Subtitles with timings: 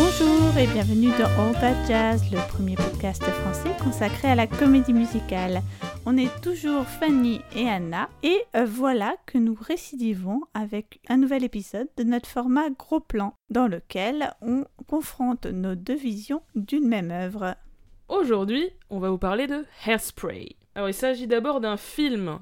[0.00, 4.92] Bonjour et bienvenue dans All That Jazz, le premier podcast français consacré à la comédie
[4.92, 5.60] musicale.
[6.06, 11.42] On est toujours Fanny et Anna et euh, voilà que nous récidivons avec un nouvel
[11.42, 17.10] épisode de notre format gros plan dans lequel on confronte nos deux visions d'une même
[17.10, 17.56] œuvre.
[18.08, 20.54] Aujourd'hui, on va vous parler de Hairspray.
[20.76, 22.38] Alors il s'agit d'abord d'un film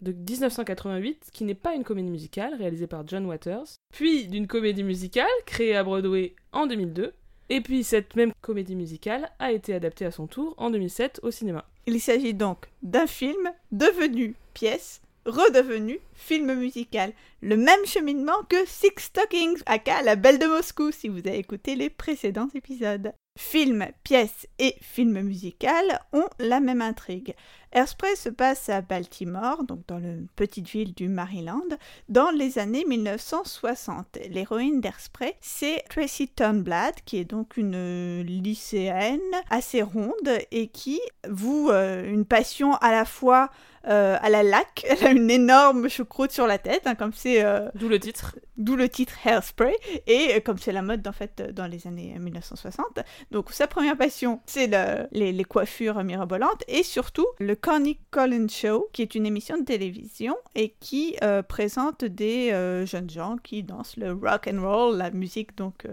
[0.00, 4.84] de 1988 qui n'est pas une comédie musicale réalisée par John Waters, puis d'une comédie
[4.84, 7.12] musicale créée à Broadway en 2002,
[7.48, 11.30] et puis cette même comédie musicale a été adaptée à son tour en 2007 au
[11.30, 11.64] cinéma.
[11.86, 17.12] Il s'agit donc d'un film devenu pièce, redevenu film musical.
[17.42, 21.76] Le même cheminement que Six Stockings, aka La Belle de Moscou, si vous avez écouté
[21.76, 23.12] les précédents épisodes.
[23.38, 27.34] Film, pièce et film musical ont la même intrigue.
[27.70, 31.76] Airspray se passe à Baltimore, donc dans la petite ville du Maryland,
[32.08, 34.18] dans les années 1960.
[34.30, 39.20] L'héroïne d'Airspray, c'est Tracy Turnblad, qui est donc une lycéenne
[39.50, 43.50] assez ronde et qui voue euh, une passion à la fois
[43.88, 44.86] euh, à la laque.
[44.88, 47.44] Elle a une énorme choucroute sur la tête, hein, comme c'est.
[47.44, 48.38] Euh, D'où le titre.
[48.56, 49.74] D'où le titre Hairspray.
[50.06, 53.00] Et euh, comme c'est la mode, en fait, dans les années 1960.
[53.32, 54.70] Donc, sa première passion, c'est
[55.12, 56.62] les, les, coiffures mirabolantes.
[56.68, 61.16] Et surtout, le Connie Collins Show, qui est une émission de télévision et qui
[61.48, 62.50] présente des
[62.86, 65.86] jeunes gens qui dansent le rock and roll, la musique, donc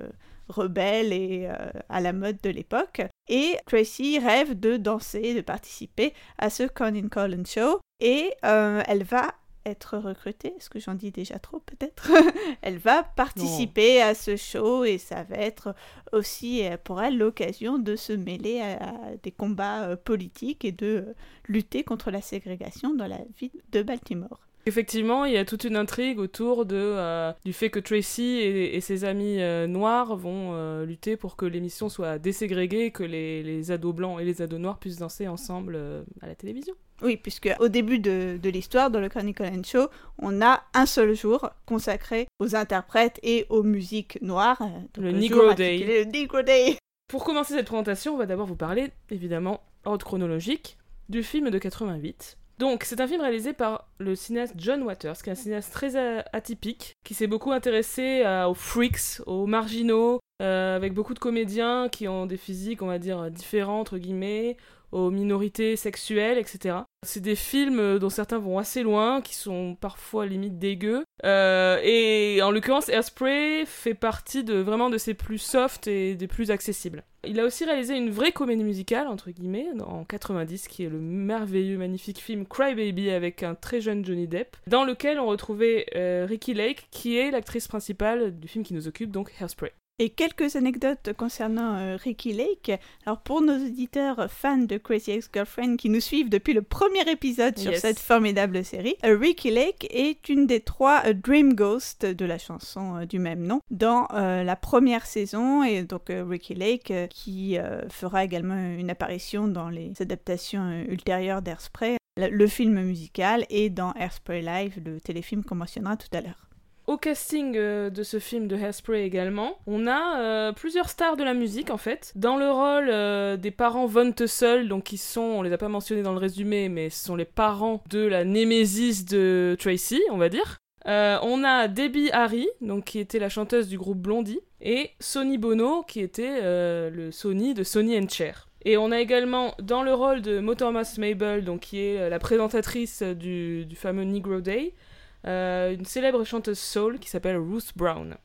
[0.49, 1.49] rebelle et
[1.89, 3.01] à la mode de l'époque.
[3.29, 7.79] Et Tracy rêve de danser, de participer à ce Conan Collins Show.
[8.03, 9.33] Et euh, elle va
[9.65, 12.11] être recrutée, est-ce que j'en dis déjà trop peut-être?
[12.61, 15.75] Elle va participer à ce show et ça va être
[16.11, 21.15] aussi euh, pour elle l'occasion de se mêler à, des combats euh, politiques et de
[21.47, 24.39] lutter contre la ségrégation dans la ville de Baltimore.
[24.65, 28.79] Effectivement, il y a toute une intrigue autour de, euh, du fait que Tracy et,
[28.79, 33.71] ses amis euh, noirs vont euh, lutter pour que l'émission soit déségrégée, que les, les,
[33.71, 35.77] ados blancs et les ados noirs puissent danser ensemble
[36.21, 36.75] à la télévision.
[37.03, 41.15] Oui, puisque au début de, de l'histoire, dans le Chronicle Show, on a un seul
[41.15, 44.61] jour consacré aux interprètes et aux musiques noires.
[44.97, 45.79] le Negro Day.
[45.79, 46.77] Le Negro Day.
[47.09, 50.77] Pour commencer cette présentation, on va d'abord vous parler, évidemment, ordre chronologique,
[51.09, 55.29] du film de 88, donc, c'est un film réalisé par le cinéaste John Waters, qui
[55.29, 55.97] est un cinéaste très
[56.31, 62.07] atypique, qui s'est beaucoup intéressé aux freaks, aux marginaux, euh, avec beaucoup de comédiens qui
[62.07, 64.57] ont des physiques, on va dire, différents, entre guillemets,
[64.93, 66.77] aux minorités sexuelles, etc.
[67.05, 71.03] C'est des films euh, dont certains vont assez loin, qui sont parfois limite dégueux.
[71.25, 76.27] Euh, et en l'occurrence, Airspray fait partie de vraiment de ses plus soft et des
[76.27, 77.03] plus accessibles.
[77.25, 80.99] Il a aussi réalisé une vraie comédie musicale, entre guillemets, en 90, qui est le
[80.99, 85.87] merveilleux, magnifique film Cry Baby avec un très jeune Johnny Depp, dans lequel on retrouvait
[85.95, 89.71] euh, Ricky Lake, qui est l'actrice principale du film qui nous occupe, donc Hairspray.
[89.99, 92.71] Et quelques anecdotes concernant euh, Ricky Lake.
[93.05, 97.59] Alors pour nos auditeurs fans de Crazy Ex-Girlfriend qui nous suivent depuis le premier épisode
[97.59, 102.25] sur cette formidable série, euh, Ricky Lake est une des trois euh, Dream Ghosts de
[102.25, 107.57] la chanson du même nom dans la première saison et donc Ricky Lake qui
[107.89, 114.41] fera également une apparition dans les adaptations ultérieures d'Airspray, le film musical et dans Airspray
[114.41, 116.52] Live, le téléfilm qu'on mentionnera tout à l'heure.
[116.85, 121.23] Au casting euh, de ce film de Hairspray également, on a euh, plusieurs stars de
[121.23, 122.11] la musique en fait.
[122.15, 125.69] Dans le rôle euh, des parents Von Tussle, donc qui sont, on les a pas
[125.69, 130.17] mentionnés dans le résumé, mais ce sont les parents de la némésis de Tracy, on
[130.17, 130.57] va dire.
[130.85, 135.83] on a Debbie Harry, donc qui était la chanteuse du groupe Blondie, et Sonny Bono,
[135.83, 138.49] qui était le Sony de Sonny and Cher.
[138.65, 143.03] Et on a également dans le rôle de Motormas Mabel, donc qui est la présentatrice
[143.03, 144.73] du, du fameux Negro Day,
[145.23, 148.17] une célèbre chanteuse soul qui s'appelle Ruth Brown.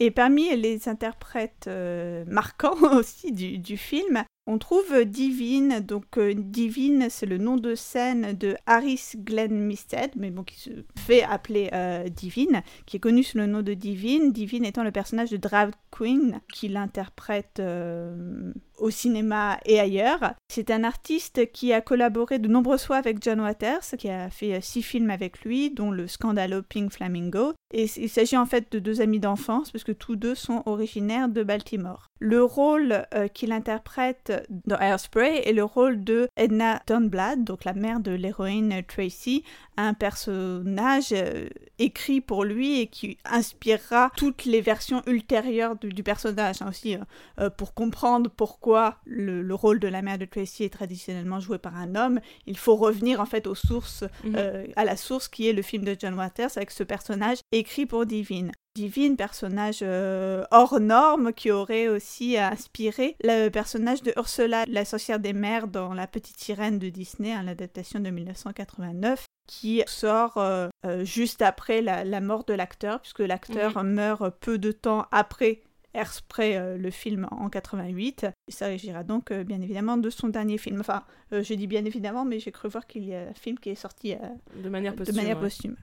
[0.00, 7.06] Et parmi les interprètes euh, marquants aussi du, film, on trouve Divine, donc euh, Divine,
[7.08, 11.70] c'est le nom de scène de Harris Glenn Misted, mais bon, qui se fait appeler
[11.72, 15.36] euh, Divine, qui est connu sous le nom de Divine, Divine étant le personnage de
[15.36, 20.34] Drag Queen, qui l'interprète euh, au cinéma et ailleurs.
[20.48, 24.60] C'est un artiste qui a collaboré de nombreuses fois avec John Waters, qui a fait
[24.60, 27.52] six films avec lui, dont le scandalo Pink Flamingo.
[27.72, 31.28] Et il s'agit en fait de deux amis d'enfance, parce que tous deux sont originaires
[31.28, 32.08] de Baltimore.
[32.18, 38.00] Le rôle qu'il interprète dans Airspray est le rôle de Edna Dunblad, donc la mère
[38.00, 39.44] de l'héroïne Tracy,
[39.76, 41.48] un personnage euh,
[41.78, 47.00] écrit pour lui et qui inspirera toutes les versions ultérieures du, personnage hein, aussi euh,
[47.40, 51.76] euh, pour comprendre pourquoi le, rôle de la mère de Tracy est traditionnellement joué par
[51.76, 52.20] un homme.
[52.46, 54.36] Il faut revenir en fait aux sources, mhm.
[54.76, 58.06] à la source qui est le film de John Waters avec ce personnage écrit pour
[58.06, 58.52] Divine.
[58.74, 65.20] Divine, personnage euh, hors norme qui aurait aussi inspiré le personnage de Ursula, la sorcière
[65.20, 70.68] des mers dans La Petite Sirène de Disney, hein, l'adaptation de 1989 qui sort euh,
[70.86, 75.62] euh, juste après la, mort de l'acteur, puisque l'acteur meurt peu de temps après
[75.94, 78.26] Airspray, le film en 88.
[78.48, 80.80] Il s'agira donc bien évidemment de son dernier film.
[80.80, 83.68] Enfin, je dis bien évidemment, mais j'ai cru voir qu'il y a un film qui
[83.68, 84.14] est sorti
[84.56, 85.14] de manière posthume.
[85.14, 85.76] De manière posthume.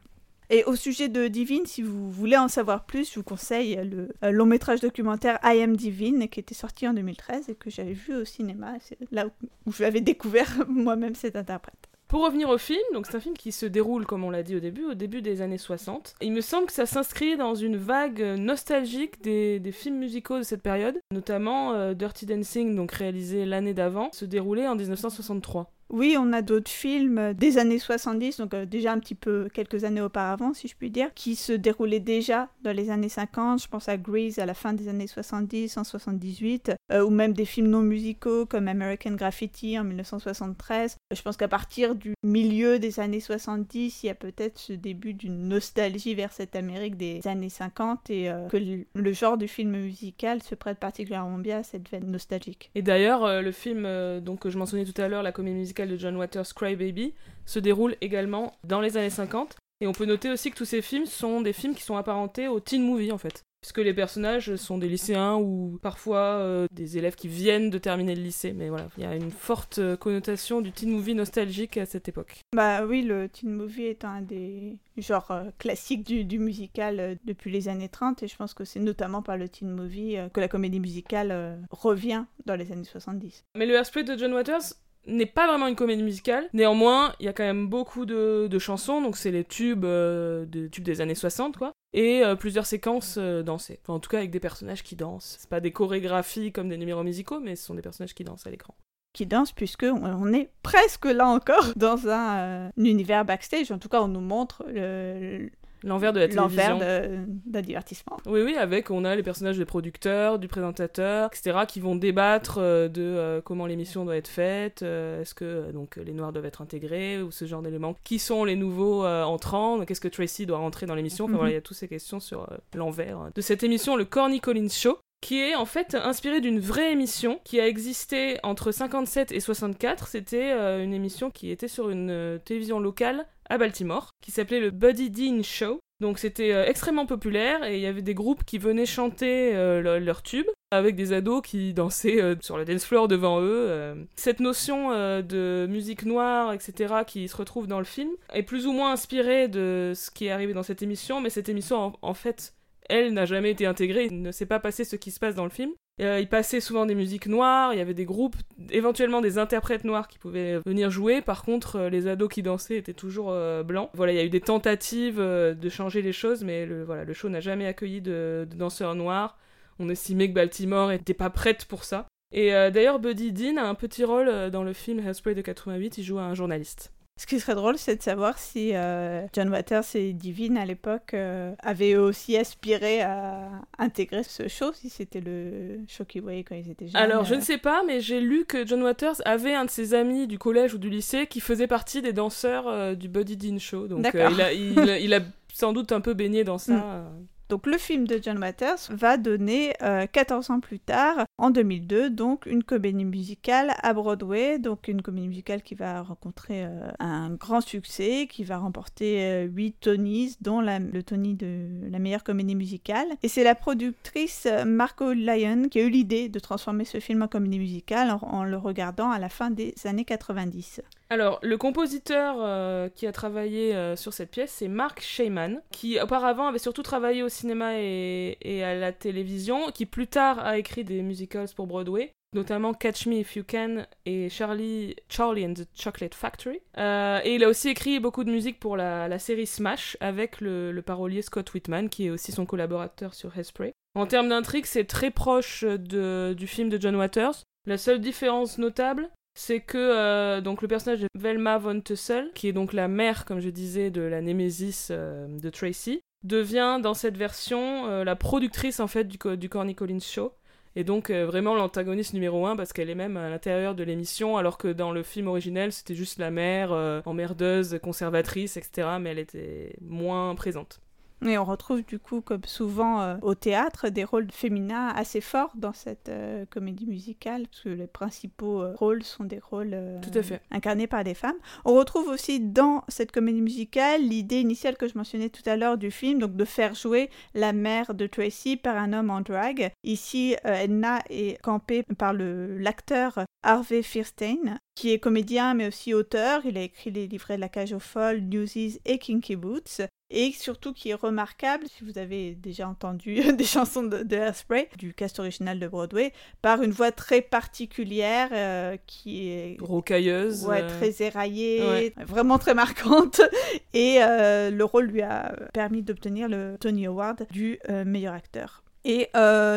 [0.52, 4.10] Et au sujet de Divine, si vous voulez en savoir plus, je vous conseille le
[4.24, 7.94] euh, long métrage documentaire I Am Divine qui était sorti en 2013 et que j'avais
[7.94, 8.74] vu au cinéma.
[8.82, 11.89] C'est là où, je l'avais découvert moi-même cet interprète.
[12.10, 14.56] Pour revenir au film, donc c'est un film qui se déroule, comme on l'a dit
[14.56, 16.16] au début, au début des années 60.
[16.22, 20.64] Il me semble que ça s'inscrit dans une vague nostalgique des, films musicaux de cette
[20.64, 25.72] période, notamment euh, Dirty Dancing, donc réalisé l'année d'avant, se déroulait en 1963.
[25.90, 29.86] Oui, on a d'autres films des années 70, donc euh, déjà un petit peu quelques
[29.86, 33.64] années auparavant, si je puis dire, qui se déroulaient déjà dans les années 50.
[33.64, 37.34] Je pense à Grease à la fin des années 70, en 78, euh, ou même
[37.34, 40.98] des films non musicaux comme American Graffiti en 1973.
[41.12, 45.16] Je pense qu'à partir du milieu des années 70, il y a peut-être ce début
[45.16, 49.72] d'une nostalgie vers cette Amérique des années 50 et euh, que le, genre du film
[49.72, 52.70] musical se prête particulièrement bien à cette veine nostalgique.
[52.76, 53.88] Et d'ailleurs, le film
[54.20, 57.14] donc, que je mentionnais tout à l'heure, la comédie musicale, de John Waters, Cry Baby,
[57.46, 59.56] se déroule également dans les années 50.
[59.82, 62.48] Et on peut noter aussi que tous ces films sont des films qui sont apparentés
[62.48, 63.44] au teen movie en fait.
[63.62, 68.16] Puisque les personnages sont des lycéens ou parfois euh, des élèves qui viennent de terminer
[68.16, 68.54] le lycée.
[68.54, 72.08] Mais voilà, il y a une forte euh, connotation du teen movie nostalgique à cette
[72.08, 72.40] époque.
[72.56, 77.68] Bah oui, le teen movie est un des genres euh, classiques du, musical depuis les
[77.68, 78.24] années 30.
[78.24, 82.24] Et je pense que c'est notamment par le teen movie que la comédie musicale revient
[82.46, 83.44] dans les années 70.
[83.58, 84.74] Mais le Airspray de John Waters,
[85.08, 86.50] n'est pas vraiment une comédie musicale.
[86.54, 90.68] Néanmoins, il y a quand même beaucoup de, chansons, donc c'est les tubes, euh, de,
[90.68, 91.74] tubes des années 60, quoi.
[91.94, 93.80] Et euh, plusieurs séquences euh, dansées.
[93.88, 95.38] en tout cas, avec des personnages qui dansent.
[95.40, 98.46] C'est pas des chorégraphies comme des numéros musicaux, mais ce sont des personnages qui dansent
[98.46, 98.76] à l'écran.
[99.14, 103.72] Qui dansent, puisque on est presque là encore dans un, univers backstage.
[103.72, 105.50] En tout cas, on nous montre le,
[105.84, 106.80] L'envers de la télévision.
[106.80, 107.10] L'envers
[107.46, 108.18] d'un divertissement.
[108.26, 112.58] Oui, oui, avec, on a les personnages des producteurs, du présentateur, etc., qui vont débattre
[112.58, 116.46] euh, de euh, comment l'émission doit être faite, euh, est-ce que donc les Noirs doivent
[116.46, 117.96] être intégrés, ou ce genre d'éléments.
[118.04, 121.26] Qui sont les nouveaux entrants, quest ce que Tracy doit rentrer dans l'émission?
[121.26, 121.52] Enfin voilà, mhm.
[121.52, 124.98] il y a toutes ces questions sur l'envers de cette émission, le Corny Collins Show,
[125.22, 130.08] qui est en fait inspiré d'une vraie émission qui a existé entre 57 et 64.
[130.08, 130.52] C'était
[130.84, 135.44] une émission qui était sur une télévision locale à Baltimore, qui s'appelait le Buddy Dean
[135.44, 135.80] Show.
[136.00, 140.00] Donc c'était euh, extrêmement populaire et il y avait des groupes qui venaient chanter euh,
[140.00, 144.08] leurs tubes avec des ados qui dansaient euh, sur le dance floor devant eux.
[144.16, 148.72] Cette notion de musique noire, etc., qui se retrouve dans le film, est plus ou
[148.72, 152.54] moins inspirée de ce qui est arrivé dans cette émission, mais cette émission, en fait,
[152.90, 155.46] elle n'a jamais été intégrée, il ne s'est pas passé ce qui se passe dans
[155.46, 155.72] le film.
[156.02, 158.38] Euh, il passait souvent des musiques noires, il y avait des groupes,
[158.70, 161.22] éventuellement des interprètes noirs qui pouvaient venir jouer.
[161.22, 163.90] Par contre, euh, les ados qui dansaient étaient toujours euh, blancs.
[163.94, 167.14] Voilà, il y a eu des tentatives de changer les choses, mais le, voilà, le
[167.14, 169.38] show n'a jamais accueilli de, danseurs noirs.
[169.78, 172.08] On estimait que Baltimore n'était pas prête pour ça.
[172.32, 176.04] Et d'ailleurs, Buddy Dean a un petit rôle dans le film Hairspray de 88, il
[176.04, 176.92] joue un journaliste.
[177.20, 181.14] Ce qui serait drôle, c'est de savoir si euh, John Waters et Divine à l'époque
[181.14, 186.56] euh, avaient aussi aspiré à intégrer ce show, si c'était le show qu'ils voyaient quand
[186.56, 186.96] ils étaient jeunes.
[186.96, 189.94] Alors, je ne sais pas, mais j'ai lu que John Waters avait un de ses
[189.94, 193.60] amis du collège ou du lycée qui faisait partie des danseurs euh, du Buddy Dean
[193.60, 193.90] Show.
[193.90, 195.20] Donc, il a, il, a,
[195.54, 196.74] sans doute un peu baigné dans ça.
[196.74, 197.28] Mm.
[197.50, 199.74] Donc le film de John Waters va donner
[200.12, 205.30] 14 ans plus tard, en 2002, donc une comédie musicale à Broadway, donc une comédie
[205.30, 210.60] musicale qui va rencontrer euh, un grand succès, qui va remporter 8 euh, Tonys, dont
[210.62, 213.08] le Tony de la meilleure comédie musicale.
[213.24, 217.22] Et c'est la productrice euh, Marco Lyon qui a eu l'idée de transformer ce film
[217.22, 220.82] en comédie musicale en, le regardant à la fin des années 90.
[221.10, 226.60] Alors, le compositeur qui a travaillé sur cette pièce, c'est Mark Sheyman, qui auparavant avait
[226.60, 231.50] surtout travaillé au cinéma et, à la télévision, qui plus tard a écrit des musicals
[231.56, 236.60] pour Broadway notamment Catch Me If You Can et Charlie, Charlie and the Chocolate Factory.
[236.78, 240.72] Euh, et il a aussi écrit beaucoup de musique pour la, série Smash avec le,
[240.72, 243.74] le, parolier Scott Whitman, qui est aussi son collaborateur sur Hairspray.
[243.96, 247.44] En termes d'intrigue, c'est très proche de, du film de John Waters.
[247.66, 249.10] La seule différence notable,
[249.40, 253.24] c'est que euh, donc le personnage de Velma von Tussle, qui est donc la mère,
[253.24, 258.18] comme je disais, de la Némésis euh, de Tracy, devient dans cette version euh, la
[258.18, 260.34] productrice en fait du, du Corny Collins Show.
[260.76, 264.58] Et donc vraiment l'antagoniste numéro un parce qu'elle est même à l'intérieur de l'émission alors
[264.58, 266.72] que dans le film originel c'était juste la mère
[267.06, 268.88] emmerdeuse, conservatrice, etc.
[269.02, 270.80] Mais elle était moins présente.
[271.26, 275.52] Et on retrouve du coup, comme souvent euh, au théâtre, des rôles féminins assez forts
[275.56, 280.18] dans cette euh, comédie musicale, parce que les principaux euh, rôles sont des rôles Tout
[280.18, 280.42] à fait.
[280.52, 281.36] incarnés par des femmes.
[281.66, 285.78] On retrouve aussi dans cette comédie musicale l'idée initiale que je mentionnais tout à l'heure
[285.78, 289.72] du film, donc de faire jouer la mère de Tracy par un homme en drag.
[289.84, 296.42] Ici, Edna est campée par l'acteur Harvey Fierstein, qui est comédien mais aussi auteur.
[296.46, 300.32] Il a écrit les livrets de la cage aux folles, Newsies et Kinky Boots et
[300.32, 304.94] surtout qui est remarquable, si vous avez déjà entendu des chansons de, de Hairspray, du
[304.94, 310.80] cast original de Broadway, par une voix très particulière euh, qui est rocailleuse, ouais, euh,
[310.80, 313.22] très éraillée, vraiment très marquante.
[313.74, 318.64] Et euh, le rôle lui a permis d'obtenir le Tony Award du meilleur acteur.
[318.86, 319.10] Et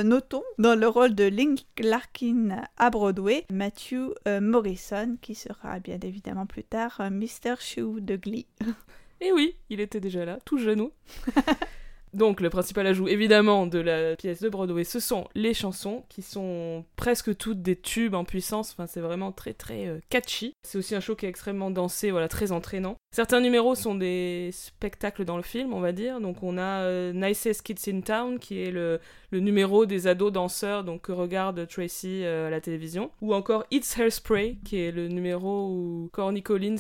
[0.05, 6.47] notons dans le rôle de Link Larkin à Broadway, Matthew Morrison, qui sera bien évidemment
[6.47, 7.55] plus tard Mr.
[7.61, 8.47] Shoe de Glee.
[9.21, 10.91] Et oui, il était déjà là, tout genou.
[12.13, 16.21] Donc le principal ajout évidemment de la pièce de Broadway, ce sont les chansons qui
[16.23, 20.55] sont presque toutes des tubes en puissance, c'est vraiment très très euh, catchy.
[20.63, 22.97] C'est aussi un show qui est extrêmement dansé, voilà, très entraînant.
[23.15, 26.21] Certains numéros sont des spectacles dans le film, on va dire.
[26.21, 29.01] Donc on a euh, Nicest Kids in Town qui est le,
[29.39, 33.97] numéro des ados danseurs donc que regarde Tracy euh, à la télévision, ou encore It's
[33.99, 36.77] Hairspray qui est le numéro où Corny Collins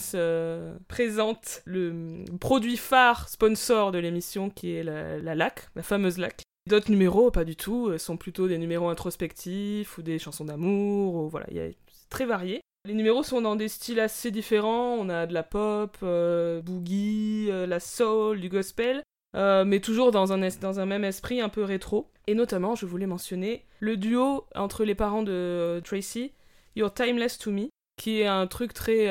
[0.88, 6.42] présente le produit phare sponsor de l'émission qui est la la lac, la fameuse lac.
[6.68, 11.14] D'autres numéros, pas du tout, euh, sont plutôt des numéros introspectifs ou des chansons d'amour,
[11.14, 12.60] ou voilà, c'est très varié.
[12.84, 17.48] Les numéros sont dans des styles assez différents, on a de la pop, euh, boogie,
[17.50, 19.02] euh, la soul, du gospel,
[19.34, 22.10] mais toujours dans un, dans un même esprit un peu rétro.
[22.26, 26.32] Et notamment, je voulais mentionner le duo entre les parents de Tracy,
[26.76, 29.06] You're Timeless to Me, qui est un truc très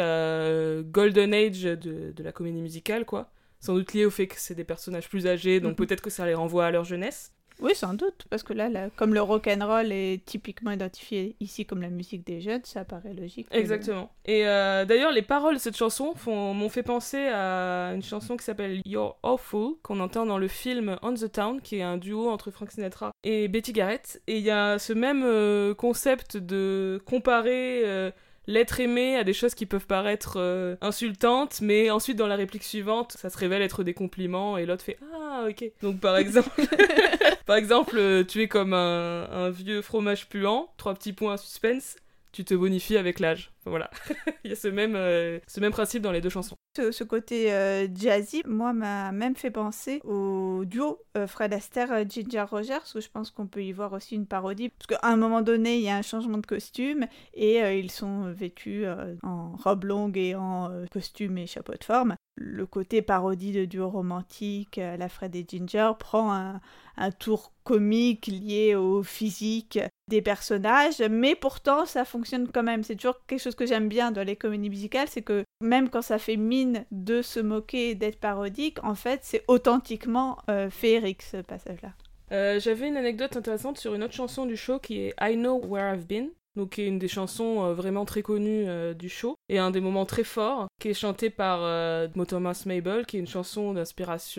[0.85, 4.55] golden age de, de la comédie musicale, quoi sans doute lié au fait que c'est
[4.55, 5.85] des personnages plus âgés, donc mhm.
[5.85, 7.31] peut-être que ça les renvoie à leur jeunesse.
[7.59, 11.65] Oui, sans doute, parce que là, comme le rock and roll est typiquement identifié ici
[11.65, 13.47] comme la musique des jeunes, ça paraît logique.
[13.51, 14.11] Exactement.
[14.25, 18.43] Et euh, d'ailleurs, les paroles de cette chanson m'ont fait penser à une chanson qui
[18.43, 22.29] s'appelle You're Awful, qu'on entend dans le film On the Town, qui est un duo
[22.29, 24.21] entre Frank Sinatra et Betty Garrett.
[24.27, 28.11] Et il y a ce même euh, concept de comparer euh,
[28.47, 32.63] l'être aimé à des choses qui peuvent paraître euh, insultantes, mais ensuite dans la réplique
[32.63, 35.71] suivante, ça se révèle être des compliments et l'autre fait ah ok.
[35.81, 36.49] Donc par exemple,
[37.45, 41.97] par exemple, euh, tu es comme un, un vieux fromage puant, trois petits points suspense
[42.31, 43.51] tu te bonifies avec l'âge.
[43.65, 43.89] voilà.
[44.43, 46.55] Il y a ce même, euh, ce même principe dans les deux chansons.
[46.77, 52.45] Ce, côté euh, jazzy, moi, m'a même fait penser au duo euh, Fred Astaire, Ginger
[52.49, 54.69] Rogers, où je pense qu'on peut y voir aussi une parodie.
[54.69, 58.31] Parce qu'à un moment donné, il y a un changement de costume et ils sont
[58.31, 58.85] vêtus
[59.23, 62.15] en robe longue et en costume et chapeau de forme.
[62.43, 66.59] Le côté parodie de duo romantique, la Fred et Ginger, prend un,
[66.97, 72.83] un tour comique lié au physique des personnages, mais pourtant ça fonctionne quand même.
[72.83, 76.01] C'est toujours quelque chose que j'aime bien dans les comédies musicales, c'est que même quand
[76.01, 81.37] ça fait mine de se moquer, d'être parodique, en fait c'est authentiquement euh, féerique ce
[81.37, 81.93] passage-là.
[82.31, 85.61] Euh, j'avais une anecdote intéressante sur une autre chanson du show qui est I Know
[85.65, 89.09] Where I've Been, donc qui est une des chansons euh, vraiment très connues euh, du
[89.09, 93.17] show, et un des moments très forts, qui est chanté par euh, Thomas Mabel, qui
[93.17, 94.31] est une chanson d'inspiration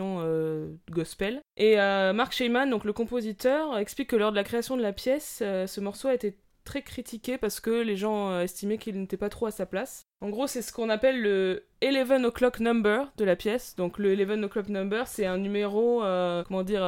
[0.91, 1.41] gospel.
[1.57, 5.39] Et Mark Sheyman, donc le compositeur, explique que lors de la création de la pièce,
[5.41, 9.47] ce morceau a été très critiqué parce que les gens estimaient qu'il n'était pas trop
[9.47, 10.03] à sa place.
[10.21, 13.75] En gros, c'est ce qu'on appelle le 11 o'clock number de la pièce.
[13.77, 15.99] Donc le 11 o'clock number, c'est un numéro,
[16.47, 16.83] comment dire,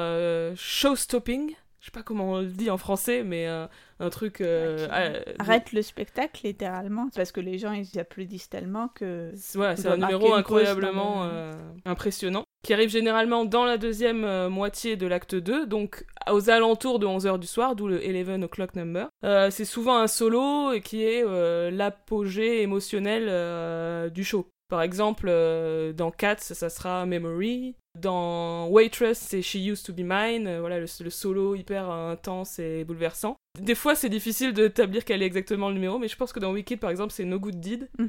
[0.57, 3.67] show-stopping je sais pas comment on le dit en français, mais euh,
[4.01, 4.41] un truc.
[4.41, 9.33] Euh, euh, arrête le spectacle littéralement, parce que les gens ils applaudissent tellement que.
[9.55, 11.29] Ouais, c'est un numéro incroyablement
[11.85, 17.07] impressionnant, qui arrive généralement dans la deuxième moitié de l'acte 2, donc aux alentours de
[17.07, 19.11] 11h du soir, d'où le 11 o'clock number.
[19.51, 21.23] c'est souvent un solo qui est
[21.71, 24.49] l'apogée émotionnel du show.
[24.69, 25.27] Par exemple,
[25.95, 27.75] dans Cats, ça sera Memory.
[27.99, 32.83] Dans Waitress, c'est She Used to Be Mine, euh, voilà le, solo hyper intense et
[32.85, 33.37] bouleversant.
[33.61, 36.53] Des fois, c'est difficile d'établir quel est exactement le numéro, mais je pense que dans
[36.53, 37.89] Wicked, par exemple, c'est No Good Deed.
[37.99, 38.07] Mm.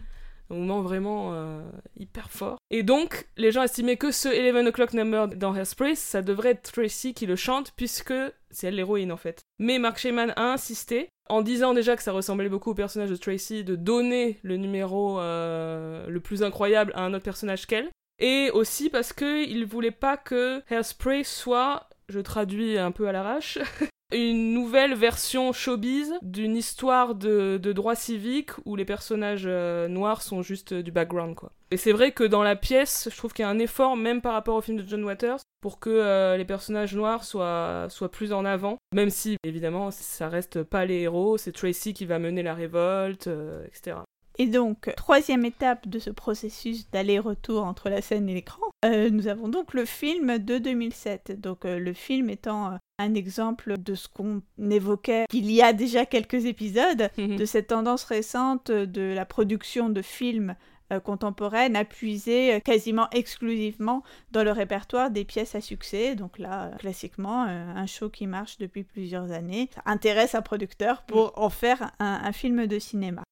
[0.50, 1.62] Un moment vraiment euh,
[1.98, 2.58] hyper fort.
[2.70, 6.72] Et donc, les gens estimaient que ce 11 o'clock number dans Hairspray, ça devrait être
[6.72, 8.14] Tracy qui le chante, puisque
[8.52, 9.42] c'est elle l'héroïne en fait.
[9.60, 13.16] Mais Mark Sheyman a insisté, en disant déjà que ça ressemblait beaucoup au personnage de
[13.16, 17.90] Tracy, de donner le numéro euh, le plus incroyable à un autre personnage qu'elle.
[18.20, 23.58] Et aussi parce qu'il voulait pas que Hairspray soit, je traduis un peu à l'arrache,
[24.12, 30.22] une nouvelle version showbiz d'une histoire de, de droit civique où les personnages euh, noirs
[30.22, 31.52] sont juste euh, du background quoi.
[31.72, 34.22] Et c'est vrai que dans la pièce, je trouve qu'il y a un effort même
[34.22, 38.12] par rapport au film de John Waters pour que euh, les personnages noirs soient, soient
[38.12, 42.20] plus en avant, même si évidemment ça reste pas les héros, c'est Tracy qui va
[42.20, 43.28] mener la révolte,
[43.66, 43.98] etc.
[44.38, 49.48] Et donc, troisième étape de ce processus d'aller-retour entre la scène et l'écran, nous avons
[49.48, 51.40] donc le film de 2007.
[51.40, 56.46] Donc, le film étant un exemple de ce qu'on évoquait il y a déjà quelques
[56.46, 57.36] épisodes, mhm.
[57.36, 60.56] de cette tendance récente de la production de films
[60.94, 66.14] euh, contemporaines à puiser euh, quasiment exclusivement dans le répertoire des pièces à succès.
[66.14, 71.02] Donc là, euh, classiquement, un show qui marche depuis plusieurs années, ça intéresse un producteur
[71.02, 71.44] pour mm.
[71.44, 73.24] en faire un film de cinéma.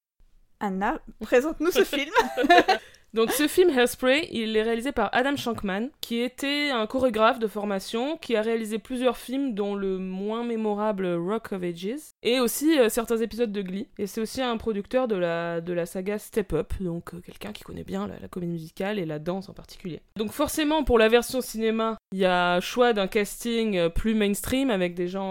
[0.60, 2.12] Anna, présente-nous ce film.
[3.13, 7.46] Donc ce film Hairspray, il est réalisé par Adam Shankman, qui était un chorégraphe de
[7.46, 12.79] formation, qui a réalisé plusieurs films dont le moins mémorable Rock of Ages, et aussi
[12.79, 13.88] euh, certains épisodes de Glee.
[14.00, 17.51] Et c'est aussi un producteur de la, de la saga Step Up, donc euh, quelqu'un
[17.51, 20.01] qui connaît bien la, comédie musicale et la danse en particulier.
[20.15, 24.72] Donc forcément pour la version cinéma, il y a choix d'un casting euh, plus mainstream
[24.72, 25.24] avec des gens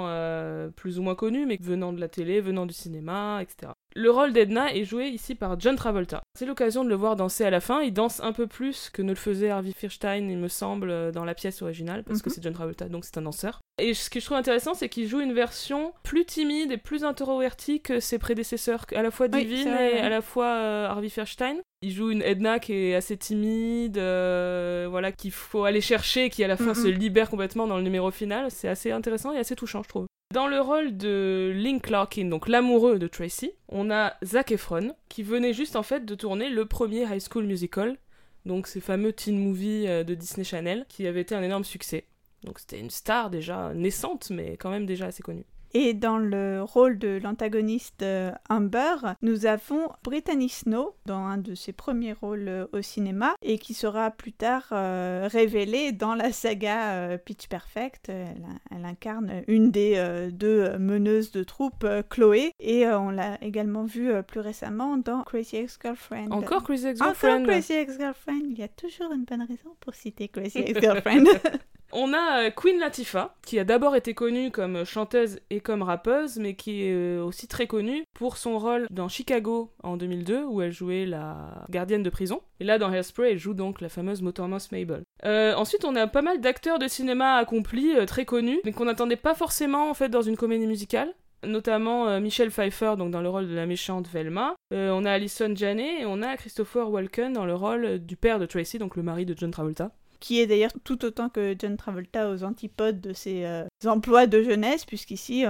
[0.77, 3.73] plus ou moins connus, mais venant de la télé, venant du cinéma, etc.
[3.95, 6.23] Le rôle d'Edna est joué ici par John Travolta.
[6.39, 7.83] C'est l'occasion de le voir danser à la fin.
[7.83, 11.25] Il danse un peu plus que ne le faisait Harvey Fierstein, il me semble, dans
[11.25, 12.35] la pièce originale, parce que mhm.
[12.35, 13.61] c'est John Travolta, donc c'est un danseur.
[13.79, 17.05] Et ce que je trouve intéressant, c'est qu'il joue une version plus timide et plus
[17.05, 21.57] introvertie que ses prédécesseurs, à la fois Divine et à la fois euh, Harvey Fierstein.
[21.85, 26.45] Il joue une Edna qui est assez timide, euh, voilà, qu'il faut aller chercher, qui
[26.45, 28.53] à la fin se libère complètement dans le numéro final.
[28.53, 30.07] C'est assez intéressant et assez touchant, je trouve.
[30.33, 35.25] Dans le rôle de Link Larkin, donc l'amoureux de Tracy, on a Zac Efron, qui
[35.25, 37.99] venait juste en fait de tourner le premier High School Musical,
[38.47, 42.07] donc ces fameux teen movies euh, de Disney Channel, qui avait été un énorme succès.
[42.45, 45.45] Donc c'était une star déjà naissante, mais quand même déjà assez connue.
[45.75, 51.55] Et dans le rôle de l'antagoniste euh, Amber, nous avons Brittany Snow dans un de
[51.55, 56.31] ses premiers rôles euh, au cinéma et qui sera plus tard euh, révélée dans la
[56.31, 58.11] saga Pitch Perfect.
[58.11, 64.40] Elle, incarne une des deux meneuses de troupe, Chloé, et on l'a également vue plus
[64.40, 66.31] récemment dans Crazy Ex-Girlfriend.
[66.33, 70.29] Encore Crazy Ex-Girlfriend Encore Crazy Ex-Girlfriend Il y a toujours une bonne raison pour citer
[70.29, 71.27] Crazy Ex-Girlfriend.
[71.94, 76.38] On a euh, Queen Latifah, qui a d'abord été connue comme chanteuse et comme rappeuse,
[76.38, 80.62] mais qui est euh, aussi très connue pour son rôle dans Chicago en 2002, où
[80.62, 82.40] elle jouait la gardienne de prison.
[82.61, 85.02] Et là, dans Hairspray, elle joue donc la fameuse Motormouse Mabel.
[85.26, 89.16] Euh, ensuite, on a pas mal d'acteurs de cinéma accomplis, très connus, mais qu'on n'attendait
[89.16, 93.48] pas forcément en fait dans une comédie musicale notamment Michelle Pfeiffer donc dans le rôle
[93.48, 94.55] de la méchante Velma.
[94.70, 98.46] on a Alison Janney et on a Christopher Walken dans le rôle du père de
[98.46, 99.90] Tracy, donc le mari de John Travolta
[100.23, 104.41] qui est d'ailleurs tout autant que John Travolta aux antipodes de ses euh, emplois de
[104.41, 105.45] jeunesse, puisqu'ici,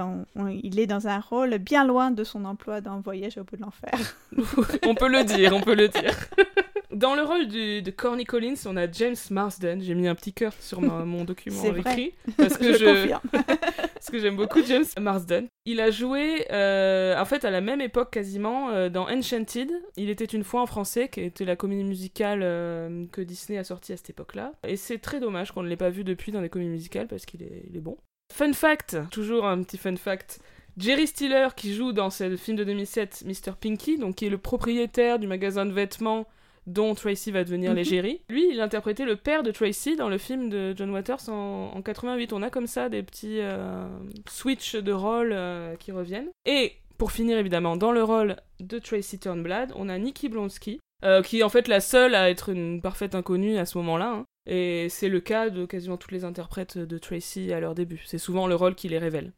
[0.63, 3.63] il est dans un rôle bien loin de son emploi dans Voyage au bout de
[3.63, 4.17] l'enfer.
[4.87, 6.17] on peut le dire, on peut le dire.
[6.93, 9.81] Dans le rôle de Corny Collins, on a James Marsden.
[9.81, 12.13] J'ai mis un petit cœur sur mon document écrit.
[12.37, 13.09] Parce que je,
[13.95, 15.47] parce que j'aime beaucoup James Marsden.
[15.65, 19.71] Il a joué, euh, en fait, à la même époque quasiment, euh, dans Enchanted.
[19.97, 23.65] Il était une fois en français, qui était la comédie musicale euh, que Disney a
[23.65, 24.53] sortie à cette époque-là.
[24.67, 27.25] Et c'est très dommage qu'on ne l'ait pas vu depuis dans des comédies musicales parce
[27.25, 27.97] qu'il est, est bon.
[28.33, 30.41] Fun fact, toujours un petit fun fact.
[30.77, 33.53] Jerry Stiller, qui joue dans ce film de 2007, Mr.
[33.61, 36.27] Pinky, donc qui est le propriétaire du magasin de vêtements
[36.67, 37.77] dont Tracy va devenir mhm.
[37.77, 38.21] l'égérie.
[38.29, 42.33] Lui, il interprétait le père de Tracy dans le film de John Waters en, 88.
[42.33, 43.89] On a comme ça des petits euh,
[44.29, 46.31] switches de rôle euh, qui reviennent.
[46.47, 51.23] Et pour finir, évidemment, dans le rôle de Tracy Turnblad, on a Nikki Blonsky, euh,
[51.23, 54.13] qui est en fait la seule à être une parfaite inconnue à ce moment-là.
[54.13, 54.25] Hein.
[54.47, 58.03] Et c'est le cas de quasiment tous les interprètes de Tracy à leur début.
[58.07, 59.33] C'est souvent le rôle qui les révèle.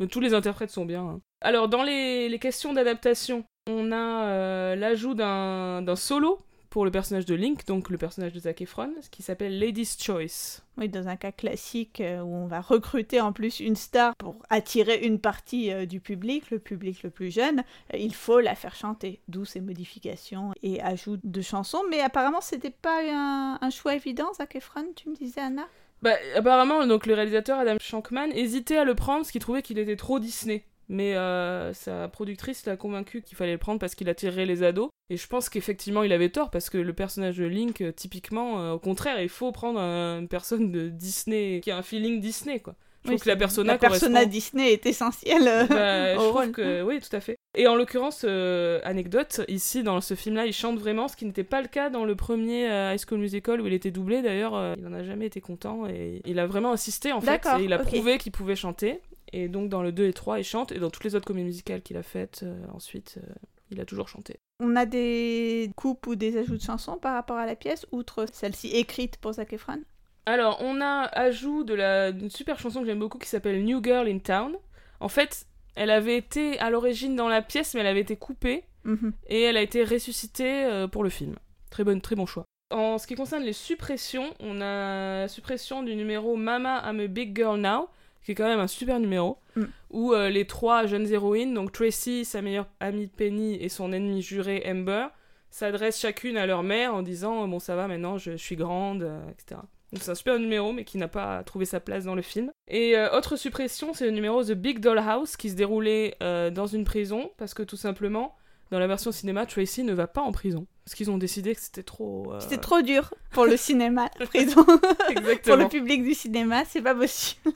[0.00, 1.02] Mais tous les interprètes sont bien.
[1.02, 1.20] Hein.
[1.40, 6.40] Alors, dans les, les questions d'adaptation, on a l'ajout d'un solo
[6.74, 9.96] pour le personnage de Link, donc le personnage de Zac Efron, ce qui s'appelle Lady's
[9.96, 10.60] Choice.
[10.76, 14.42] Oui, dans un cas classique euh, où on va recruter en plus une star pour
[14.50, 18.56] attirer une partie euh, du public, le public le plus jeune, euh, il faut la
[18.56, 21.84] faire chanter, d'où ces modifications et ajouts de chansons.
[21.90, 25.68] Mais apparemment, c'était pas un, un, choix évident, Zac Efron, tu me disais, Anna?
[26.02, 29.78] Bah, apparemment, donc le réalisateur Adam Shankman hésitait à le prendre parce qu'il trouvait qu'il
[29.78, 30.64] était trop Disney.
[30.88, 34.90] Mais euh, sa productrice l'a convaincu qu'il fallait le prendre parce qu'il attirerait les ados.
[35.10, 38.60] Et je pense qu'effectivement il avait tort parce que le personnage de Link, euh, typiquement,
[38.60, 42.60] euh, au contraire, il faut prendre une personne de Disney qui a un feeling Disney,
[42.60, 42.74] quoi.
[43.02, 46.52] Je trouve que la persona, la persona Disney est essentielle bah, au rôle.
[46.52, 47.36] Que, oui, tout à fait.
[47.54, 51.60] Et en l'occurrence, anecdote, ici dans ce film-là, il chante vraiment, ce qui n'était pas
[51.60, 54.22] le cas dans le premier High School Musical où il était doublé.
[54.22, 57.46] D'ailleurs, il n'en a jamais été content et il a vraiment insisté en fait.
[57.60, 59.02] Et il a prouvé qu'il pouvait chanter.
[59.36, 61.46] Et donc dans le 2 et 3, il chante, et dans toutes les autres comédies
[61.46, 63.32] musicales qu'il a faites euh, ensuite, euh,
[63.70, 64.38] il a toujours chanté.
[64.60, 68.26] On a des coupes ou des ajouts de chansons par rapport à la pièce, outre
[68.32, 69.80] celle-ci écrite pour Zac Efron?
[70.26, 73.82] Alors, on a ajout de la d'une super chanson que j'aime beaucoup qui s'appelle New
[73.82, 74.56] Girl in Town.
[75.00, 78.62] En fait, elle avait été à l'origine dans la pièce, mais elle avait été coupée
[78.84, 79.12] Mhm.
[79.28, 81.34] et elle a été ressuscitée euh, pour le film.
[81.70, 82.44] Très, bonne, très bon choix.
[82.70, 87.06] En ce qui concerne les suppressions, on a la suppression du numéro Mama I'm a
[87.06, 87.88] Big Girl Now,
[88.24, 89.64] qui est quand même un super numéro, Mm.
[89.90, 94.20] où euh, les trois jeunes héroïnes, donc Tracy, sa meilleure amie Penny et son ennemi
[94.22, 95.06] juré Amber,
[95.50, 99.04] s'adressent chacune à leur mère en disant Bon, ça va, maintenant je, je suis grande,
[99.04, 99.60] euh, etc.
[99.92, 102.50] Donc c'est un super numéro, mais qui n'a pas trouvé sa place dans le film.
[102.66, 106.66] Et euh, autre suppression, c'est le numéro The Big Doll House, qui se déroulait dans
[106.66, 108.34] une prison, parce que tout simplement,
[108.72, 110.66] dans la version cinéma, Tracy ne va pas en prison.
[110.84, 112.32] Parce qu'ils ont décidé que c'était trop...
[112.32, 114.64] euh, C'était trop dur pour le cinéma, la prison.
[114.64, 117.52] pour le public du cinéma, c'est pas possible.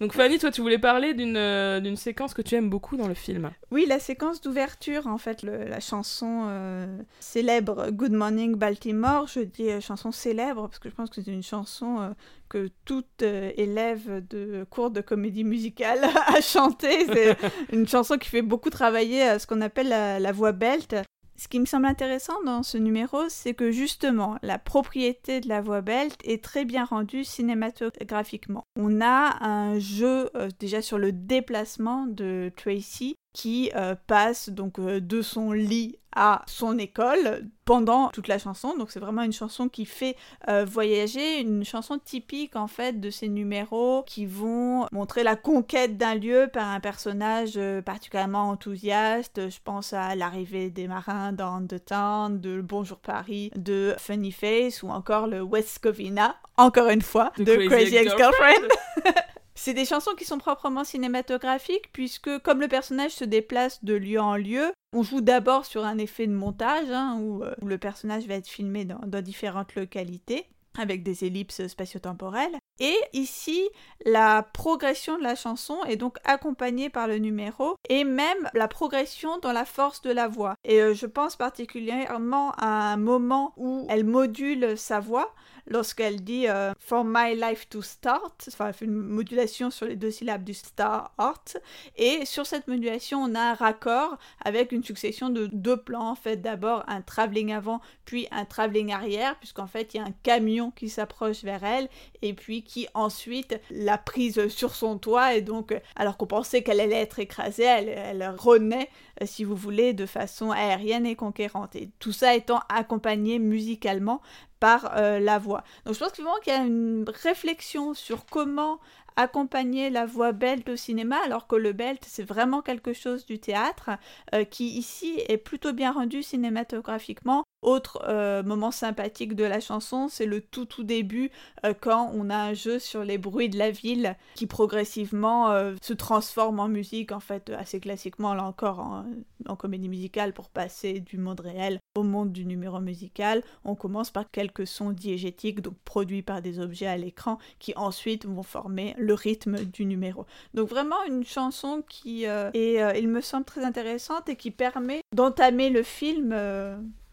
[0.00, 3.08] Donc Fanny, toi tu voulais parler d'une euh, d'une séquence que tu aimes beaucoup dans
[3.08, 3.50] le film.
[3.70, 9.40] Oui, la séquence d'ouverture, en fait, le- la chanson euh, célèbre Good Morning Baltimore, je
[9.40, 12.14] dis euh, chanson célèbre parce que je pense que c'est une chanson
[12.50, 17.06] que toute élève de cours de comédie musicale a chanté.
[17.06, 17.36] C'est
[17.72, 20.94] une chanson qui fait beaucoup travailler ce qu'on appelle la, la voix belte.
[21.38, 25.60] Ce qui me semble intéressant dans ce numéro, c'est que justement, la propriété de la
[25.60, 28.64] voix belte est très bien rendue cinématographiquement.
[28.76, 34.78] On a un jeu euh, déjà sur le déplacement de Tracy qui euh, passe donc
[34.78, 38.74] euh, de son lit à son école pendant toute la chanson.
[38.78, 40.16] Donc c'est vraiment une chanson qui fait
[40.48, 45.98] euh, voyager, une chanson typique en fait de ces numéros qui vont montrer la conquête
[45.98, 49.50] d'un lieu par un personnage particulièrement enthousiaste.
[49.50, 54.82] Je pense à l'arrivée des marins dans The Town, de Bonjour Paris, de Funny Face
[54.82, 58.68] ou encore le West Covina, encore une fois, de Crazy Crazy Ex-Girlfriend.
[59.58, 64.20] C'est des chansons qui sont proprement cinématographiques puisque comme le personnage se déplace de lieu
[64.20, 67.78] en lieu, on joue d'abord sur un effet de montage hein, où, euh, où le
[67.78, 70.46] personnage va être filmé dans, dans différentes localités
[70.78, 72.56] avec des ellipses spatio-temporelles.
[72.78, 73.66] Et ici,
[74.04, 79.38] la progression de la chanson est donc accompagnée par le numéro et même la progression
[79.38, 80.54] dans la force de la voix.
[80.64, 85.34] Et euh, je pense particulièrement à un moment où elle module sa voix
[85.66, 89.96] lorsqu'elle dit euh, For my life to start, enfin elle fait une modulation sur les
[89.96, 91.56] deux syllabes du start,
[91.96, 96.14] et sur cette modulation on a un raccord avec une succession de deux plans, en
[96.14, 100.14] fait d'abord un travelling avant, puis un travelling arrière, puisqu'en fait il y a un
[100.22, 101.88] camion qui s'approche vers elle,
[102.22, 106.80] et puis qui ensuite l'a prise sur son toit, et donc alors qu'on pensait qu'elle
[106.80, 108.88] allait être écrasée, elle, renaît,
[109.24, 114.20] si vous voulez, de façon aérienne et conquérante, et tout ça étant accompagné musicalement
[114.60, 115.64] par euh, la voix.
[115.84, 118.80] Donc je pense qu'il qu'il y a une réflexion sur comment
[119.16, 123.38] accompagner la voix belte au cinéma, alors que le belt c'est vraiment quelque chose du
[123.38, 123.90] théâtre
[124.34, 127.44] euh, qui ici est plutôt bien rendu cinématographiquement.
[127.66, 131.32] Autre euh, moment sympathique de la chanson, c'est le tout tout début
[131.64, 135.74] euh, quand on a un jeu sur les bruits de la ville qui progressivement euh,
[135.82, 139.04] se transforme en musique, en fait assez classiquement là encore en,
[139.48, 143.42] en comédie musicale pour passer du monde réel au monde du numéro musical.
[143.64, 148.26] On commence par quelques sons diégétiques, donc produits par des objets à l'écran, qui ensuite
[148.26, 150.24] vont former le rythme du numéro.
[150.54, 155.68] Donc vraiment une chanson qui est, il me semble, très intéressante et qui permet d'entamer
[155.68, 156.32] le film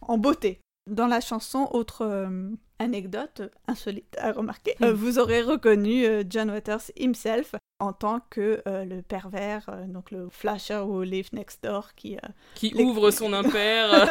[0.07, 0.59] en beauté.
[0.89, 6.51] Dans la chanson, autre euh, anecdote insolite à remarquer, euh, vous aurez reconnu euh, John
[6.51, 12.17] Waters himself en tant que le pervers, donc le flasher who live next door qui...
[12.55, 14.09] Qui ouvre son impair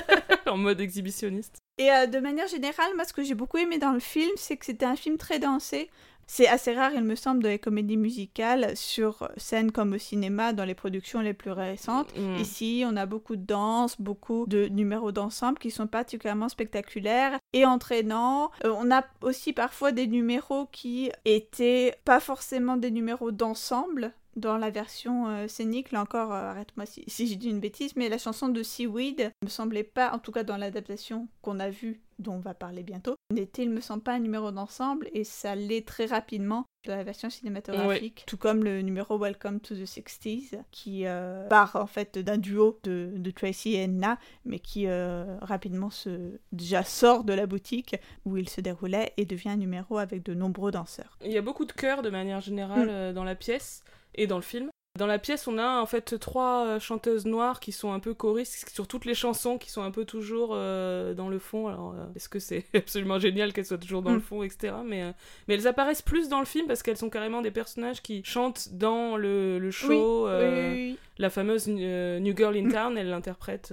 [0.46, 1.58] en mode exhibitionniste.
[1.76, 4.64] Et de manière générale, moi, ce que j'ai beaucoup aimé dans le film, c'est que
[4.64, 5.90] c'était un film très dansé.
[6.32, 10.52] C'est assez rare, il me semble, dans les comédies musicales, sur scène comme au cinéma,
[10.52, 12.16] dans les productions les plus récentes.
[12.16, 12.36] Mm.
[12.36, 17.66] Ici, on a beaucoup de danse, beaucoup de numéros d'ensemble qui sont particulièrement spectaculaires et
[17.66, 18.52] entraînants.
[18.64, 24.56] Euh, on a aussi parfois des numéros qui étaient pas forcément des numéros d'ensemble dans
[24.56, 25.92] la version euh, scénique.
[25.92, 29.32] Là encore, euh, arrête-moi si, si j'ai dit une bêtise, mais la chanson de Seaweed
[29.42, 32.82] me semblait pas, en tout cas dans l'adaptation qu'on a vue, dont on va parler
[32.82, 36.96] bientôt, n'était, il me semble, pas un numéro d'ensemble et ça l'est très rapidement dans
[36.96, 41.86] la version cinématographique, tout comme le numéro Welcome to the 60s, qui euh, part en
[41.86, 47.24] fait d'un duo de, de Tracy et Enna, mais qui euh, rapidement se déjà sort
[47.24, 51.18] de la boutique où il se déroulait et devient un numéro avec de nombreux danseurs.
[51.24, 53.12] Il y a beaucoup de chœurs de manière générale Mm.
[53.12, 54.68] dans la pièce et dans le film.
[54.98, 58.12] Dans la pièce, on a en fait trois euh, chanteuses noires qui sont un peu
[58.12, 61.68] choristes sur toutes les chansons, qui sont un peu toujours euh, dans le fond.
[61.68, 64.22] Alors, euh, est-ce que c'est absolument génial qu'elles soient toujours dans le Mm.
[64.22, 64.74] fond, etc.
[64.84, 65.12] Mais, euh,
[65.46, 68.70] mais elles apparaissent plus dans le film parce qu'elles sont carrément des personnages qui chantent
[68.72, 70.26] dans le, le show.
[70.28, 70.34] oui,
[70.72, 70.98] oui.
[71.18, 73.72] La fameuse New Girl in Town, elle l'interprète.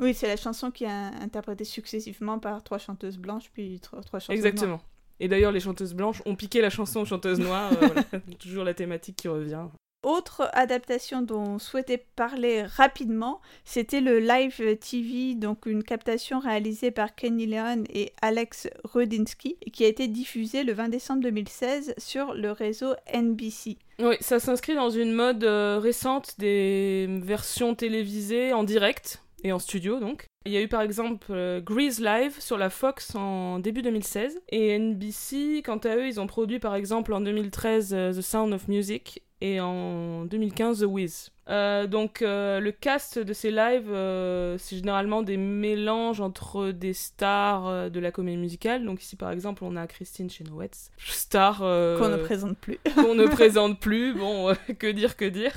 [0.00, 4.18] Oui, c'est la chanson qui est interprétée successivement par trois chanteuses blanches, puis trois, trois
[4.18, 4.66] chanteuses Exactement.
[4.68, 4.84] noires.
[5.20, 7.72] Et d'ailleurs, les chanteuses blanches ont piqué la chanson aux chanteuses noires.
[7.72, 8.04] euh, voilà.
[8.38, 9.66] Toujours la thématique qui revient.
[10.04, 16.92] Autre adaptation dont on souhaitait parler rapidement, c'était le Live TV, donc une captation réalisée
[16.92, 22.32] par Kenny Leon et Alex Rudinsky, qui a été diffusée le 20 décembre 2016 sur
[22.34, 23.76] le réseau NBC.
[23.98, 29.58] Oui, ça s'inscrit dans une mode euh, récente des versions télévisées en direct et en
[29.58, 30.26] studio donc.
[30.46, 34.40] Il y a eu par exemple euh, Grease Live sur la Fox en début 2016
[34.48, 38.52] et NBC, quant à eux, ils ont produit par exemple en 2013 euh, The Sound
[38.54, 41.30] of Music et en 2015 The Wiz.
[41.48, 46.92] Euh, donc euh, le cast de ces lives, euh, c'est généralement des mélanges entre des
[46.92, 48.84] stars de la comédie musicale.
[48.84, 52.78] Donc ici par exemple on a Christine Chenoweth, star Qu'on ne présente plus.
[52.94, 54.14] qu'on ne présente plus.
[54.14, 55.54] Bon, que dire, que dire.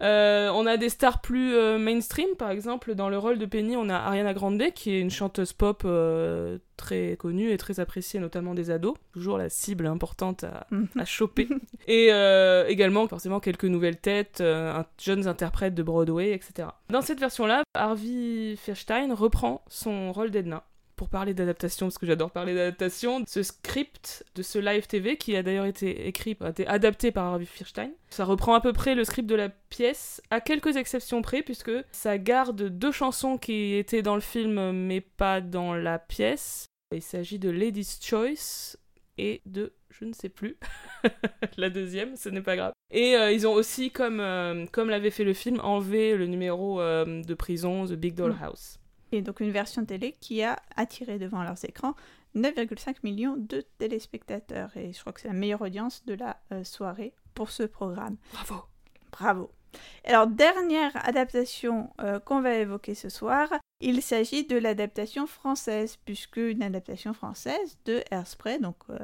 [0.00, 3.96] On a des stars plus mainstream, par exemple, dans le rôle de Penny, on a
[3.96, 5.86] Ariana Grande, qui est une chanteuse pop
[6.76, 8.94] très connue et très appréciée, notamment des ados.
[9.12, 10.66] Toujours la cible importante à,
[10.98, 11.48] à choper.
[11.86, 16.68] et euh, également, forcément, quelques nouvelles têtes, euh, un- jeunes interprètes de Broadway, etc.
[16.90, 20.64] Dans cette version-là, Harvey Fierstein reprend son rôle d'Edna
[20.96, 25.36] pour parler d'adaptation, parce que j'adore parler d'adaptation, ce script de ce live TV qui
[25.36, 27.90] a d'ailleurs été écrit, a été adapté par Harvey Fierstein.
[28.10, 31.72] Ça reprend à peu près le script de la pièce, à quelques exceptions près, puisque
[31.92, 36.66] ça garde deux chansons qui étaient dans le film mais pas dans la pièce.
[36.92, 38.76] Il s'agit de Lady's Choice
[39.18, 40.56] et de je ne sais plus
[41.56, 42.72] la deuxième, ce n'est pas grave.
[42.90, 46.80] Et euh, ils ont aussi, comme, euh, comme l'avait fait le film, enlevé le numéro
[46.80, 48.78] euh, de prison The Big Doll House.
[49.14, 51.94] Et donc une version télé qui a attiré devant leurs écrans
[52.36, 54.76] 9,5 millions de téléspectateurs.
[54.76, 58.16] Et je crois que c'est la meilleure audience de la euh, soirée pour ce programme.
[58.32, 58.64] Bravo
[59.12, 59.50] Bravo.
[60.04, 63.48] Alors, dernière adaptation euh, qu'on va évoquer ce soir,
[63.80, 68.98] il s'agit de l'adaptation française, puisque une adaptation française de Airspray, donc euh,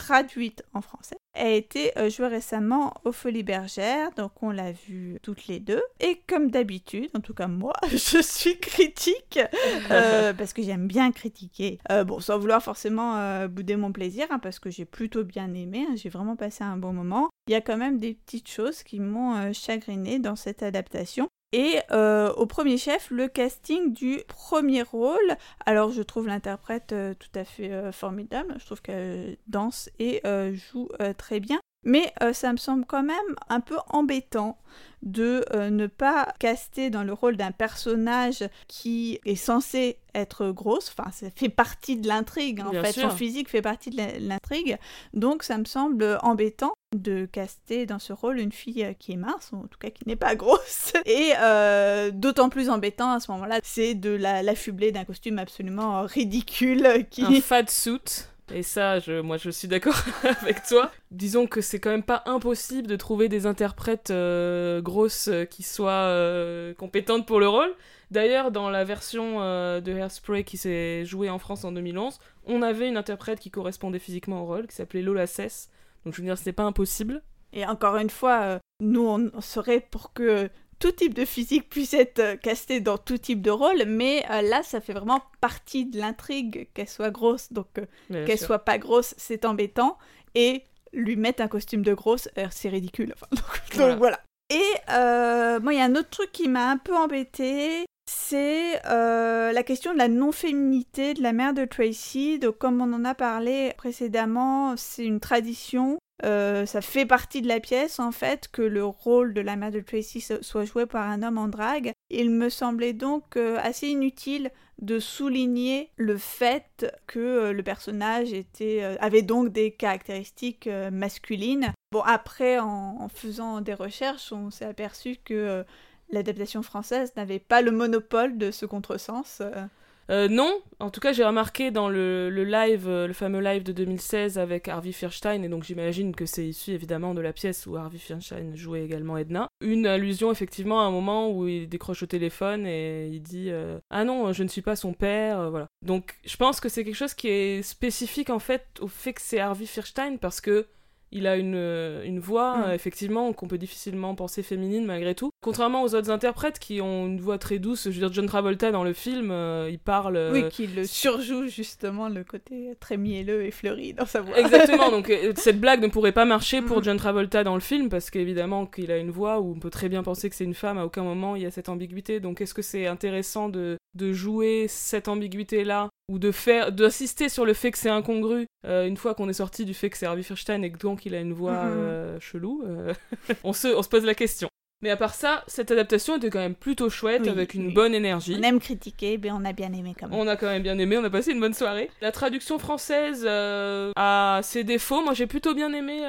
[0.00, 5.18] traduite en français, a été euh, jouée récemment aux Folies Bergères, donc on l'a vu
[5.22, 5.82] toutes les deux.
[6.00, 9.38] Et comme d'habitude, en tout cas moi, je suis critique,
[9.90, 11.78] euh, parce que j'aime bien critiquer.
[11.90, 15.52] Euh, bon, sans vouloir forcément euh, bouder mon plaisir, hein, parce que j'ai plutôt bien
[15.52, 17.28] aimé, hein, j'ai vraiment passé un bon moment.
[17.46, 21.28] Il y a quand même des petites choses qui m'ont chagriné dans cette adaptation.
[21.52, 25.36] Et euh, au premier chef, le casting du premier rôle.
[25.66, 28.54] Alors je trouve l'interprète euh, tout à fait euh, formidable.
[28.58, 30.22] Je trouve qu'elle danse et
[30.54, 31.60] joue très bien.
[31.82, 33.16] Mais euh, ça me semble quand même
[33.48, 34.58] un peu embêtant
[35.02, 40.92] de euh, ne pas caster dans le rôle d'un personnage qui est censé être grosse.
[40.96, 42.60] Enfin, ça fait partie de l'intrigue.
[42.60, 43.10] En Bien fait, sûr.
[43.10, 44.76] son physique fait partie de l'intrigue.
[45.14, 49.16] Donc ça me semble embêtant de caster dans ce rôle une fille euh, qui est
[49.16, 50.92] mince, ou en tout cas qui n'est pas grosse.
[51.06, 56.02] Et euh, d'autant plus embêtant à ce moment-là, c'est de la- l'affubler d'un costume absolument
[56.02, 57.24] ridicule qui...
[57.24, 58.26] un fat suit.
[58.52, 60.90] Et ça, je, moi, je suis d'accord avec toi.
[61.10, 65.62] Disons que c'est quand même pas impossible de trouver des interprètes euh, grosses euh, qui
[65.62, 67.72] soient euh, compétentes pour le rôle.
[68.10, 72.88] D'ailleurs, dans la version de Hairspray qui s'est jouée en France en 2011, on avait
[72.88, 75.68] une interprète qui correspondait physiquement au rôle, qui s'appelait Lola Cess.
[76.04, 77.22] Donc je veux dire, c'était pas impossible.
[77.52, 80.50] Et encore une fois, nous, on serait pour que
[80.80, 84.40] tout type de physique puisse être euh, casté dans tout type de rôle, mais euh,
[84.40, 87.52] là, ça fait vraiment partie de l'intrigue qu'elle soit grosse.
[87.52, 89.98] Donc, euh, qu'elle soit pas grosse, c'est embêtant.
[90.34, 93.14] Et lui mettre un costume de grosse, euh, c'est ridicule.
[93.14, 93.26] Enfin,
[93.76, 94.20] donc, donc Voilà.
[94.48, 99.52] Et moi, il y a un autre truc qui m'a un peu embêté, c'est euh,
[99.52, 102.40] la question de la non-féminité de la mère de Tracy.
[102.40, 105.96] Donc, comme on en a parlé précédemment, c'est une tradition.
[106.24, 109.70] euh, ça fait partie de la pièce en fait que le rôle de la mère
[109.70, 111.92] de Tracy so- soit joué par un homme en drague.
[112.10, 114.50] Il me semblait donc euh, assez inutile
[114.82, 121.72] de souligner le fait que le personnage était, avait donc des caractéristiques masculines.
[121.92, 125.64] Bon, après, en, faisant des recherches, on s'est aperçu que
[126.12, 129.40] l'adaptation française n'avait pas le monopole de ce contresens.
[129.40, 129.66] euh.
[130.10, 133.70] Euh, non, en tout cas j'ai remarqué dans le, live, euh, le fameux live de
[133.70, 137.76] 2016 avec Harvey Fierstein, et donc j'imagine que c'est issu évidemment de la pièce où
[137.76, 142.06] Harvey Fierstein jouait également Edna, une allusion effectivement à un moment où il décroche au
[142.06, 145.68] téléphone et il dit euh, Ah non, je ne suis pas son père, voilà.
[145.86, 149.22] Donc je pense que c'est quelque chose qui est spécifique en fait au fait que
[149.22, 150.66] c'est Harvey Fierstein parce que
[151.12, 152.62] Il a une, euh, une voix, Mm.
[152.62, 155.30] euh, effectivement, qu'on peut difficilement penser féminine malgré tout.
[155.42, 158.70] Contrairement aux autres interprètes qui ont une voix très douce, je veux dire, John Travolta
[158.70, 160.16] dans le film, euh, il parle.
[160.16, 164.38] euh, Oui, qui le surjoue justement le côté très mielleux et fleuri dans sa voix.
[164.38, 166.84] Exactement, donc euh, cette blague ne pourrait pas marcher pour Mhm.
[166.84, 169.88] John Travolta dans le film parce qu'évidemment qu'il a une voix où on peut très
[169.88, 172.20] bien penser que c'est une femme, à aucun moment il y a cette ambiguïté.
[172.20, 177.46] Donc est-ce que c'est intéressant de, de jouer cette ambiguïté-là ou de faire d'insister sur
[177.46, 180.06] le fait que c'est incongru euh, une fois qu'on est sorti du fait que c'est
[180.06, 182.92] Harvey Fierstein et que donc il a une voix euh, chelou euh,
[183.44, 184.48] on, se, on se pose la question.
[184.82, 187.74] Mais à part ça, cette adaptation était quand même plutôt chouette Oui, avec une oui.
[187.74, 188.34] bonne énergie.
[188.38, 190.18] On aime critiquer, mais on a bien aimé quand même.
[190.18, 191.90] On a quand même bien aimé, on a passé une bonne soirée.
[192.00, 195.02] La traduction française a ses défauts.
[195.02, 196.00] Moi, j'ai plutôt bien aimé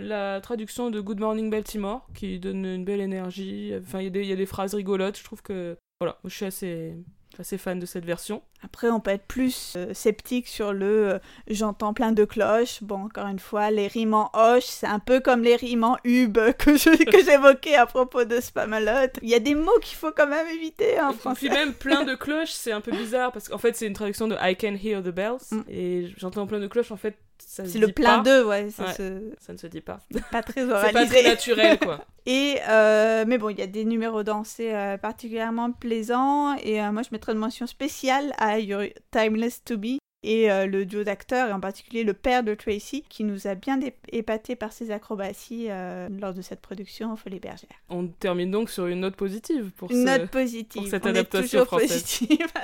[0.00, 3.72] la traduction de Good Morning Baltimore, qui donne une belle énergie.
[3.82, 5.18] Enfin, il y, a des- il y a des phrases rigolotes.
[5.18, 5.76] Je trouve que.
[6.00, 6.94] Voilà, je suis assez,
[7.38, 8.42] assez fan de cette version.
[8.64, 12.82] Après, on peut être plus euh, sceptique sur le euh, j'entends plein de cloches.
[12.82, 15.96] Bon, encore une fois, les rimes en hoche, c'est un peu comme les rimes en
[16.04, 19.10] hub que je- que j'évoquais à propos de Spamalot.
[19.22, 21.46] Il y a des mots qu'il faut quand même éviter hein, en Et français.
[21.48, 24.28] puis même plein de cloches, c'est un peu bizarre parce qu'en fait, c'est une traduction
[24.28, 25.38] de I can hear the bells.
[25.50, 25.60] Mm.
[25.68, 28.84] Et j'entends plein de cloches, en fait, ça se C'est le plein d'eux, ouais, ça
[28.84, 28.92] Ouais.
[28.92, 29.98] se- Ça ne se dit pas.
[30.30, 31.06] pas très C'est pas oralisé.
[31.06, 32.04] très naturel, quoi.
[32.24, 34.72] Et euh, mais bon, il y a des numéros dansés
[35.02, 40.50] particulièrement plaisants et moi je mettrais une mention spéciale à Your Timeless to Be et
[40.50, 43.80] euh, le duo d'acteurs et en particulier le père de Tracy qui nous a bien
[44.10, 47.70] épaté par ses acrobaties euh, lors de cette production au Folie Bergère.
[47.88, 50.18] On termine donc sur une note positive pour Une ce...
[50.18, 50.82] note positive.
[50.82, 52.02] pour cette On est adaptation toujours française.
[52.02, 52.46] positive.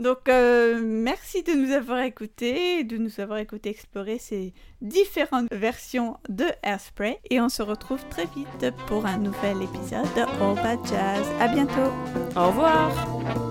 [0.00, 6.16] Donc, euh, merci de nous avoir écoutés, de nous avoir écouté explorer ces différentes versions
[6.30, 7.18] de Airspray.
[7.28, 11.26] Et on se retrouve très vite pour un nouvel épisode de All Bad Jazz.
[11.38, 11.92] À bientôt!
[12.34, 13.49] Au revoir